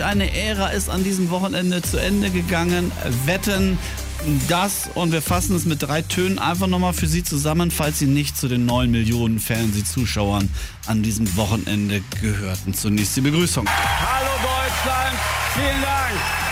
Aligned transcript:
Eine 0.00 0.34
Ära 0.34 0.68
ist 0.68 0.88
an 0.88 1.04
diesem 1.04 1.28
Wochenende 1.28 1.82
zu 1.82 1.98
Ende 1.98 2.30
gegangen. 2.30 2.90
Wetten, 3.26 3.76
das 4.48 4.88
und 4.94 5.12
wir 5.12 5.20
fassen 5.20 5.54
es 5.54 5.66
mit 5.66 5.82
drei 5.82 6.00
Tönen 6.00 6.38
einfach 6.38 6.66
nochmal 6.66 6.94
für 6.94 7.06
Sie 7.06 7.22
zusammen, 7.22 7.70
falls 7.70 7.98
Sie 7.98 8.06
nicht 8.06 8.34
zu 8.34 8.48
den 8.48 8.64
neun 8.64 8.90
Millionen 8.90 9.38
Fernsehzuschauern 9.38 10.48
an 10.86 11.02
diesem 11.02 11.36
Wochenende 11.36 12.02
gehörten. 12.22 12.72
Zunächst 12.72 13.18
die 13.18 13.20
Begrüßung. 13.20 13.68
Hallo 13.68 14.30
Deutschland, 14.40 15.18
vielen 15.52 15.82
Dank. 15.82 16.51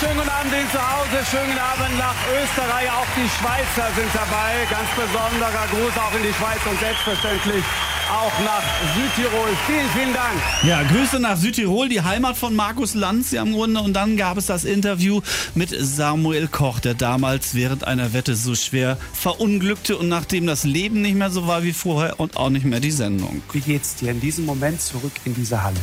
Schönen 0.00 0.16
guten 0.16 0.30
Abend 0.30 0.50
in 0.54 0.70
zu 0.70 0.80
Hause, 0.80 1.20
schönen 1.30 1.58
Abend 1.58 1.98
nach 1.98 2.16
Österreich. 2.32 2.88
Auch 2.90 3.06
die 3.14 3.28
Schweizer 3.28 3.86
sind 3.94 4.08
dabei. 4.14 4.64
Ganz 4.70 4.88
besonderer 4.96 5.66
Gruß 5.68 5.92
auch 5.98 6.16
in 6.16 6.22
die 6.22 6.32
Schweiz 6.32 6.58
und 6.64 6.80
selbstverständlich 6.80 7.62
auch 8.08 8.32
nach 8.42 8.62
Südtirol. 8.94 9.50
Vielen, 9.66 9.90
vielen 9.90 10.14
Dank. 10.14 10.40
Ja, 10.62 10.82
Grüße 10.84 11.20
nach 11.20 11.36
Südtirol, 11.36 11.90
die 11.90 12.00
Heimat 12.00 12.38
von 12.38 12.56
Markus 12.56 12.94
Lanz 12.94 13.30
ja 13.30 13.42
im 13.42 13.52
Grunde. 13.52 13.82
Und 13.82 13.92
dann 13.92 14.16
gab 14.16 14.38
es 14.38 14.46
das 14.46 14.64
Interview 14.64 15.20
mit 15.54 15.68
Samuel 15.78 16.48
Koch, 16.48 16.80
der 16.80 16.94
damals 16.94 17.54
während 17.54 17.86
einer 17.86 18.14
Wette 18.14 18.36
so 18.36 18.54
schwer 18.54 18.96
verunglückte 19.12 19.98
und 19.98 20.08
nachdem 20.08 20.46
das 20.46 20.64
Leben 20.64 21.02
nicht 21.02 21.16
mehr 21.16 21.30
so 21.30 21.46
war 21.46 21.62
wie 21.62 21.74
vorher 21.74 22.18
und 22.18 22.38
auch 22.38 22.48
nicht 22.48 22.64
mehr 22.64 22.80
die 22.80 22.90
Sendung. 22.90 23.42
Wie 23.52 23.60
geht's 23.60 23.96
dir 23.96 24.12
in 24.12 24.20
diesem 24.22 24.46
Moment 24.46 24.80
zurück 24.80 25.12
in 25.26 25.34
diese 25.34 25.62
Halle? 25.62 25.76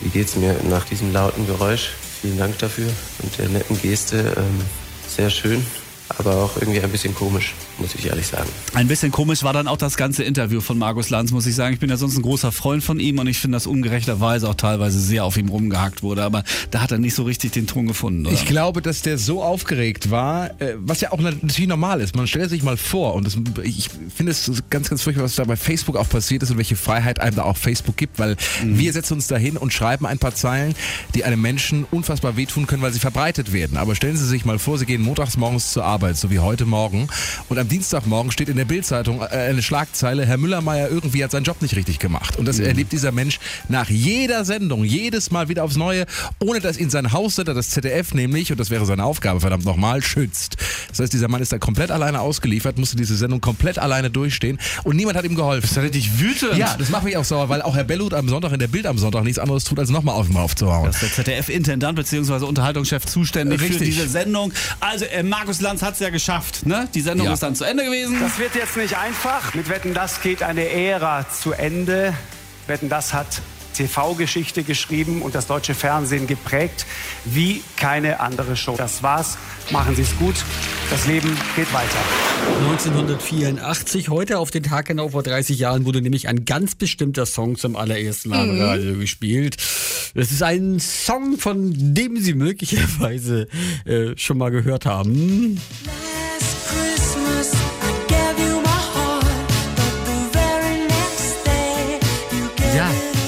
Wie 0.00 0.08
geht's 0.08 0.34
mir 0.34 0.56
nach 0.68 0.86
diesem 0.86 1.12
lauten 1.12 1.46
Geräusch? 1.46 1.90
Vielen 2.20 2.38
Dank 2.38 2.58
dafür 2.58 2.88
und 3.22 3.38
der 3.38 3.48
netten 3.48 3.80
Geste. 3.80 4.34
Ähm, 4.36 4.60
sehr 5.08 5.30
schön 5.30 5.64
aber 6.20 6.36
auch 6.36 6.56
irgendwie 6.56 6.80
ein 6.80 6.90
bisschen 6.90 7.14
komisch, 7.14 7.54
muss 7.78 7.94
ich 7.94 8.06
ehrlich 8.06 8.26
sagen. 8.26 8.48
Ein 8.74 8.88
bisschen 8.88 9.10
komisch 9.10 9.42
war 9.42 9.52
dann 9.52 9.66
auch 9.66 9.76
das 9.76 9.96
ganze 9.96 10.22
Interview 10.22 10.60
von 10.60 10.78
Markus 10.78 11.10
Lanz, 11.10 11.32
muss 11.32 11.46
ich 11.46 11.54
sagen. 11.54 11.74
Ich 11.74 11.80
bin 11.80 11.90
ja 11.90 11.96
sonst 11.96 12.16
ein 12.16 12.22
großer 12.22 12.52
Freund 12.52 12.84
von 12.84 13.00
ihm 13.00 13.18
und 13.18 13.26
ich 13.26 13.38
finde, 13.38 13.56
dass 13.56 13.66
ungerechterweise 13.66 14.48
auch 14.48 14.54
teilweise 14.54 15.00
sehr 15.00 15.24
auf 15.24 15.36
ihm 15.36 15.48
rumgehackt 15.48 16.02
wurde, 16.02 16.22
aber 16.22 16.44
da 16.70 16.82
hat 16.82 16.92
er 16.92 16.98
nicht 16.98 17.14
so 17.14 17.24
richtig 17.24 17.52
den 17.52 17.66
Ton 17.66 17.86
gefunden. 17.86 18.26
Oder? 18.26 18.34
Ich 18.34 18.44
glaube, 18.44 18.82
dass 18.82 19.02
der 19.02 19.18
so 19.18 19.42
aufgeregt 19.42 20.10
war, 20.10 20.50
äh, 20.60 20.74
was 20.78 21.00
ja 21.00 21.12
auch 21.12 21.20
natürlich 21.20 21.66
normal 21.66 22.00
ist. 22.00 22.14
Man 22.14 22.26
stellt 22.26 22.50
sich 22.50 22.62
mal 22.62 22.76
vor 22.76 23.14
und 23.14 23.26
das, 23.26 23.36
ich 23.62 23.88
finde 24.14 24.32
es 24.32 24.50
ganz, 24.70 24.90
ganz 24.90 25.02
furchtbar, 25.02 25.24
was 25.24 25.34
da 25.34 25.44
bei 25.44 25.56
Facebook 25.56 25.96
auch 25.96 26.08
passiert 26.08 26.42
ist 26.42 26.50
und 26.50 26.58
welche 26.58 26.76
Freiheit 26.76 27.20
einem 27.20 27.36
da 27.36 27.42
auch 27.44 27.56
Facebook 27.56 27.96
gibt, 27.96 28.18
weil 28.18 28.36
mhm. 28.62 28.78
wir 28.78 28.92
setzen 28.92 29.14
uns 29.14 29.26
da 29.26 29.36
hin 29.36 29.56
und 29.56 29.72
schreiben 29.72 30.06
ein 30.06 30.18
paar 30.18 30.34
Zeilen, 30.34 30.74
die 31.14 31.24
einem 31.24 31.40
Menschen 31.40 31.86
unfassbar 31.90 32.36
wehtun 32.36 32.66
können, 32.66 32.82
weil 32.82 32.92
sie 32.92 33.00
verbreitet 33.00 33.52
werden. 33.52 33.76
Aber 33.76 33.94
stellen 33.94 34.16
Sie 34.16 34.26
sich 34.26 34.44
mal 34.44 34.58
vor, 34.58 34.78
Sie 34.78 34.86
gehen 34.86 35.02
montags 35.02 35.36
morgens 35.36 35.72
zur 35.72 35.84
Arbeit 35.84 36.09
Arbeit, 36.10 36.16
so 36.16 36.30
wie 36.30 36.40
heute 36.40 36.66
Morgen. 36.66 37.08
Und 37.48 37.58
am 37.58 37.68
Dienstagmorgen 37.68 38.32
steht 38.32 38.48
in 38.48 38.56
der 38.56 38.64
Bildzeitung 38.64 39.20
äh, 39.20 39.26
eine 39.26 39.62
Schlagzeile, 39.62 40.26
Herr 40.26 40.38
Müllermeier 40.38 40.88
irgendwie 40.88 41.22
hat 41.22 41.30
seinen 41.30 41.44
Job 41.44 41.62
nicht 41.62 41.76
richtig 41.76 41.98
gemacht. 41.98 42.36
Und 42.36 42.46
das 42.46 42.58
mhm. 42.58 42.66
erlebt 42.66 42.92
dieser 42.92 43.12
Mensch 43.12 43.38
nach 43.68 43.88
jeder 43.88 44.44
Sendung, 44.44 44.84
jedes 44.84 45.30
Mal 45.30 45.48
wieder 45.48 45.62
aufs 45.62 45.76
Neue, 45.76 46.06
ohne 46.40 46.60
dass 46.60 46.78
ihn 46.78 46.90
sein 46.90 47.12
Haussender, 47.12 47.54
das 47.54 47.70
ZDF 47.70 48.14
nämlich, 48.14 48.50
und 48.50 48.58
das 48.58 48.70
wäre 48.70 48.86
seine 48.86 49.04
Aufgabe, 49.04 49.40
verdammt 49.40 49.64
nochmal, 49.64 50.02
schützt. 50.02 50.56
Das 50.88 50.98
heißt, 50.98 51.12
dieser 51.12 51.28
Mann 51.28 51.42
ist 51.42 51.52
da 51.52 51.58
komplett 51.58 51.90
alleine 51.90 52.20
ausgeliefert, 52.20 52.78
musste 52.78 52.96
diese 52.96 53.16
Sendung 53.16 53.40
komplett 53.40 53.78
alleine 53.78 54.10
durchstehen 54.10 54.58
und 54.82 54.96
niemand 54.96 55.16
hat 55.16 55.24
ihm 55.24 55.36
geholfen. 55.36 55.62
Das 55.62 55.76
ist 55.76 55.82
richtig 55.82 56.18
wütend. 56.18 56.56
Ja, 56.56 56.74
das 56.76 56.88
macht 56.88 57.04
mich 57.04 57.16
auch 57.16 57.24
sauer, 57.24 57.48
weil 57.48 57.62
auch 57.62 57.76
Herr 57.76 57.84
Bellut 57.84 58.14
am 58.14 58.28
Sonntag 58.28 58.52
in 58.52 58.58
der 58.58 58.68
Bild 58.68 58.86
am 58.86 58.98
Sonntag 58.98 59.22
nichts 59.22 59.38
anderes 59.38 59.64
tut, 59.64 59.78
als 59.78 59.90
nochmal 59.90 60.16
auf 60.16 60.28
ihn 60.28 60.36
aufzuhauen. 60.36 60.86
Das 60.86 61.02
ist 61.02 61.18
der 61.18 61.24
ZDF-Intendant 61.24 61.96
bzw. 61.96 62.44
Unterhaltungschef 62.44 63.06
zuständig 63.06 63.60
Richtig. 63.60 63.78
für 63.78 63.84
diese 63.84 64.08
Sendung. 64.08 64.52
Also 64.80 65.04
äh, 65.04 65.22
Markus 65.22 65.60
Lanz 65.60 65.82
hat 65.82 65.90
hat 65.90 65.99
es 66.00 66.06
ja 66.06 66.10
geschafft. 66.10 66.66
Ne? 66.66 66.88
Die 66.94 67.00
Sendung 67.00 67.26
ja. 67.26 67.34
ist 67.34 67.42
dann 67.42 67.54
zu 67.54 67.64
Ende 67.64 67.84
gewesen. 67.84 68.18
Das 68.20 68.38
wird 68.38 68.54
jetzt 68.54 68.76
nicht 68.76 68.96
einfach. 68.96 69.54
Mit 69.54 69.68
Wetten, 69.68 69.94
das 69.94 70.22
geht 70.22 70.42
eine 70.42 70.68
Ära 70.68 71.26
zu 71.28 71.52
Ende. 71.52 72.14
Wetten, 72.66 72.88
das 72.88 73.12
hat 73.12 73.42
TV-Geschichte 73.74 74.62
geschrieben 74.62 75.22
und 75.22 75.34
das 75.34 75.46
deutsche 75.46 75.74
Fernsehen 75.74 76.26
geprägt 76.26 76.86
wie 77.24 77.62
keine 77.76 78.20
andere 78.20 78.56
Show. 78.56 78.74
Das 78.76 79.02
war's. 79.02 79.38
Machen 79.70 79.94
Sie 79.94 80.02
es 80.02 80.16
gut. 80.18 80.34
Das 80.90 81.06
Leben 81.06 81.36
geht 81.54 81.72
weiter. 81.72 81.98
1984, 82.64 84.08
heute 84.08 84.38
auf 84.38 84.50
den 84.50 84.64
Tag 84.64 84.86
genau 84.86 85.10
vor 85.10 85.22
30 85.22 85.58
Jahren, 85.58 85.84
wurde 85.84 86.02
nämlich 86.02 86.28
ein 86.28 86.44
ganz 86.44 86.74
bestimmter 86.74 87.26
Song 87.26 87.56
zum 87.56 87.76
allerersten 87.76 88.30
Mal 88.30 88.46
mhm. 88.46 88.60
Radio 88.60 88.98
gespielt. 88.98 89.56
Es 90.14 90.32
ist 90.32 90.42
ein 90.42 90.80
Song, 90.80 91.38
von 91.38 91.72
dem 91.94 92.16
Sie 92.16 92.34
möglicherweise 92.34 93.48
äh, 93.84 94.16
schon 94.16 94.38
mal 94.38 94.50
gehört 94.50 94.86
haben. 94.86 95.58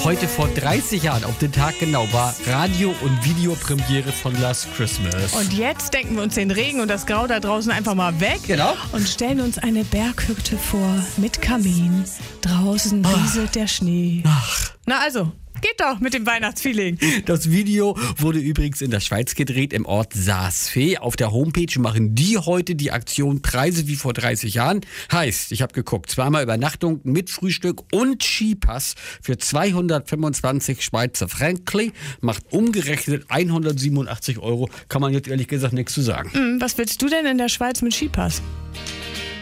Heute 0.05 0.27
vor 0.27 0.49
30 0.49 1.05
Jahren, 1.05 1.23
auf 1.23 1.39
den 1.39 1.53
Tag 1.53 1.79
genau, 1.79 2.13
war 2.13 2.35
Radio- 2.49 2.93
und 3.03 3.25
Videopremiere 3.25 4.11
von 4.11 4.35
Last 4.41 4.67
Christmas. 4.75 5.33
Und 5.33 5.53
jetzt 5.53 5.95
denken 5.95 6.17
wir 6.17 6.25
uns 6.25 6.35
den 6.35 6.51
Regen 6.51 6.81
und 6.81 6.89
das 6.89 7.07
Grau 7.07 7.29
da 7.29 7.39
draußen 7.39 7.71
einfach 7.71 7.95
mal 7.95 8.19
weg. 8.19 8.41
Genau. 8.49 8.75
Und 8.91 9.09
stellen 9.09 9.41
uns 9.41 9.59
eine 9.59 9.85
Berghütte 9.85 10.59
vor 10.59 10.93
mit 11.19 11.41
Kamin. 11.41 12.03
Draußen 12.41 13.07
rieselt 13.07 13.55
der 13.55 13.69
Schnee. 13.69 14.25
Ach. 14.27 14.73
Na 14.87 14.99
also, 14.99 15.31
Geht 15.63 15.79
doch 15.81 16.01
mit 16.01 16.13
dem 16.13 16.27
Weihnachtsfeeling. 16.27 16.99
Das 17.25 17.53
Video 17.53 17.97
wurde 18.17 18.41
übrigens 18.41 18.83
in 18.83 18.91
der 18.91 18.99
Schweiz 18.99 19.37
gedreht, 19.37 19.73
im 19.73 19.87
Ort 19.87 20.13
Saasfee. 20.13 20.99
Auf 20.99 21.15
der 21.15 21.31
Homepage 21.31 21.79
machen 21.79 22.17
die 22.17 22.37
heute 22.37 22.75
die 22.75 22.91
Aktion 22.91 23.43
Preise 23.43 23.87
wie 23.87 23.95
vor 23.95 24.13
30 24.13 24.55
Jahren. 24.55 24.81
Heißt, 25.13 25.53
ich 25.53 25.63
habe 25.63 25.73
geguckt, 25.73 26.11
zweimal 26.11 26.43
Übernachtung 26.43 27.01
mit 27.05 27.31
Frühstück 27.31 27.83
und 27.93 28.25
Skipass 28.25 28.97
für 29.23 29.39
225 29.39 30.83
Schweizer 30.83 31.29
Frankli. 31.29 31.93
Macht 32.21 32.43
umgerechnet 32.51 33.27
187 33.29 34.41
Euro. 34.41 34.69
Kann 34.89 35.01
man 35.01 35.13
jetzt 35.13 35.29
ehrlich 35.29 35.47
gesagt 35.47 35.75
nichts 35.75 35.95
zu 35.95 36.01
sagen. 36.01 36.33
Hm, 36.33 36.61
was 36.61 36.77
willst 36.77 37.01
du 37.03 37.09
denn 37.09 37.25
in 37.25 37.39
der 37.39 37.49
Schweiz 37.49 37.83
mit 37.83 37.95
Skipass? 37.95 38.43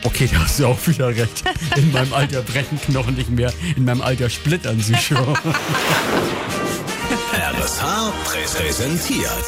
Okay, 0.03 0.29
da 0.33 0.41
hast 0.41 0.59
du 0.59 0.67
auch 0.67 0.79
wieder 0.87 1.09
recht. 1.09 1.45
In 1.77 1.93
meinem 1.93 2.13
Alter 2.13 2.43
brechen 2.43 2.81
Knochen 2.81 3.15
nicht 3.15 3.31
mehr, 3.31 3.53
in 3.77 3.85
meinem 3.85 4.01
Alter 4.01 4.31
splittern 4.31 4.81
sie 4.81 4.97
schon. 4.97 5.19
RSH 7.33 8.13
präsentiert. 8.25 9.45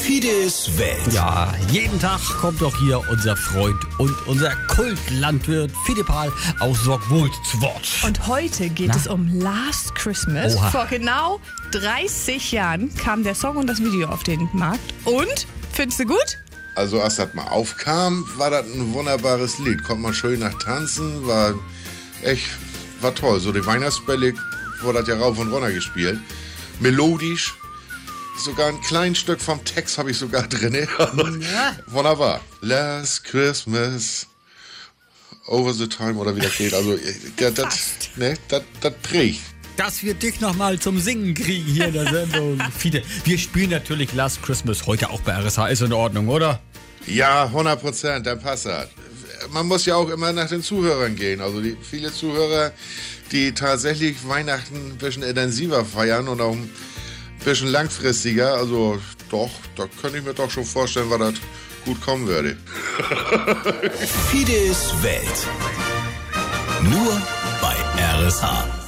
Fides 0.00 0.70
Welt. 0.78 1.12
Ja, 1.12 1.52
jeden 1.70 2.00
Tag 2.00 2.20
kommt 2.40 2.62
doch 2.62 2.74
hier 2.78 3.02
unser 3.10 3.36
Freund 3.36 3.76
und 3.98 4.14
unser 4.26 4.56
Kultlandwirt 4.68 5.70
Fidepal 5.84 6.32
aus 6.60 6.82
Sorgwold 6.82 7.32
zu 7.50 7.60
Wort. 7.60 7.86
Und 8.04 8.26
heute 8.26 8.70
geht 8.70 8.88
Na? 8.88 8.96
es 8.96 9.06
um 9.06 9.28
Last 9.38 9.94
Christmas. 9.94 10.56
Oha. 10.56 10.70
Vor 10.70 10.86
genau 10.86 11.40
30 11.72 12.52
Jahren 12.52 12.94
kam 12.96 13.22
der 13.22 13.34
Song 13.34 13.58
und 13.58 13.66
das 13.66 13.80
Video 13.82 14.08
auf 14.08 14.22
den 14.22 14.48
Markt. 14.54 14.94
Und? 15.04 15.46
Findest 15.72 16.00
du 16.00 16.06
gut? 16.06 16.38
Also 16.78 17.02
als 17.02 17.16
das 17.16 17.34
mal 17.34 17.48
aufkam, 17.48 18.24
war 18.36 18.50
das 18.50 18.64
ein 18.66 18.92
wunderbares 18.94 19.58
Lied. 19.58 19.82
Konnte 19.82 20.00
man 20.00 20.14
schön 20.14 20.38
nach 20.38 20.56
tanzen, 20.62 21.26
war 21.26 21.52
echt, 22.22 22.46
war 23.00 23.12
toll. 23.12 23.40
So 23.40 23.50
die 23.50 23.66
Weihnachtsbälle 23.66 24.34
wurde 24.82 25.00
das 25.00 25.08
ja 25.08 25.16
rauf 25.16 25.36
und 25.40 25.50
runter 25.50 25.72
gespielt. 25.72 26.20
Melodisch. 26.78 27.52
Sogar 28.38 28.68
ein 28.68 28.80
kleines 28.82 29.18
Stück 29.18 29.40
vom 29.40 29.64
Text 29.64 29.98
habe 29.98 30.12
ich 30.12 30.18
sogar 30.18 30.42
drin. 30.48 30.86
Ja. 31.40 31.76
Wunderbar. 31.88 32.40
Last 32.60 33.24
Christmas. 33.24 34.28
Over 35.48 35.74
the 35.74 35.88
Time 35.88 36.14
oder 36.14 36.36
wie 36.36 36.40
das 36.40 36.56
geht. 36.56 36.74
Also, 36.74 36.96
ja, 37.40 37.50
das, 37.56 37.90
ne, 38.14 38.38
das, 38.46 38.62
das 38.80 38.94
prägt 39.02 39.40
dass 39.78 40.02
wir 40.02 40.14
dich 40.14 40.40
nochmal 40.40 40.78
zum 40.80 40.98
Singen 40.98 41.34
kriegen 41.34 41.64
hier 41.64 41.86
in 41.86 41.92
der 41.92 42.10
Sendung. 42.10 42.60
Fide, 42.76 43.02
wir 43.24 43.38
spielen 43.38 43.70
natürlich 43.70 44.12
Last 44.12 44.42
Christmas 44.42 44.86
heute 44.86 45.08
auch 45.10 45.20
bei 45.20 45.32
RSH. 45.32 45.68
Ist 45.70 45.82
in 45.82 45.92
Ordnung, 45.92 46.28
oder? 46.28 46.60
Ja, 47.08 47.44
100 47.44 47.80
Prozent, 47.80 48.26
dann 48.26 48.38
passt 48.38 48.66
das. 48.66 48.88
Man 49.50 49.66
muss 49.66 49.86
ja 49.86 49.96
auch 49.96 50.08
immer 50.10 50.32
nach 50.32 50.48
den 50.48 50.62
Zuhörern 50.62 51.16
gehen. 51.16 51.40
Also 51.40 51.60
die, 51.60 51.76
viele 51.80 52.12
Zuhörer, 52.12 52.72
die 53.32 53.52
tatsächlich 53.52 54.16
Weihnachten 54.28 54.92
ein 54.92 54.98
bisschen 54.98 55.22
intensiver 55.22 55.84
feiern 55.84 56.28
und 56.28 56.40
auch 56.40 56.52
ein 56.52 56.70
bisschen 57.44 57.68
langfristiger. 57.68 58.54
Also 58.54 58.98
doch, 59.30 59.50
da 59.76 59.86
könnte 60.00 60.18
ich 60.18 60.24
mir 60.24 60.34
doch 60.34 60.50
schon 60.50 60.64
vorstellen, 60.64 61.10
was 61.10 61.18
das 61.18 61.34
gut 61.84 62.00
kommen 62.00 62.26
würde. 62.26 62.56
Fides 64.30 64.92
Welt. 65.02 65.46
Nur 66.82 67.22
bei 67.60 67.74
RSH. 68.26 68.87